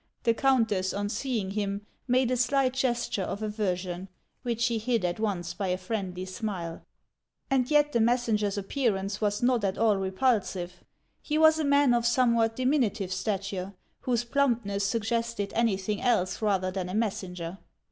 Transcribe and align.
The 0.23 0.33
countess 0.33 0.95
on 0.95 1.09
seeing 1.09 1.51
him 1.51 1.85
made 2.07 2.31
a 2.31 2.35
slight 2.35 2.73
gesture 2.73 3.21
of 3.21 3.43
aversion, 3.43 4.09
which 4.41 4.59
she 4.59 4.79
hid 4.79 5.05
at 5.05 5.19
once 5.19 5.53
by 5.53 5.67
a 5.67 5.77
friendly 5.77 6.25
smile. 6.25 6.81
And 7.51 7.69
yet 7.69 7.91
the 7.91 7.99
messenger's 7.99 8.57
appearance 8.57 9.21
was 9.21 9.43
not 9.43 9.63
at 9.63 9.77
all 9.77 9.97
re 9.97 10.09
pulsive. 10.09 10.83
He 11.21 11.37
was 11.37 11.59
a 11.59 11.63
man 11.63 11.93
of 11.93 12.07
somewhat 12.07 12.55
diminutive 12.55 13.13
stature, 13.13 13.75
whose 13.99 14.23
plumpness 14.23 14.83
suggested 14.87 15.53
anything 15.55 16.01
else 16.01 16.41
rather 16.41 16.71
than 16.71 16.89
a 16.89 16.95
messenger. 16.95 17.59